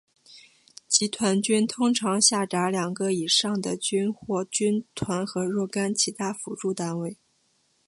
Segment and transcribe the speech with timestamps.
[0.87, 7.17] 集团军通常下辖两个以上的军或军团和若干其他辅助单位。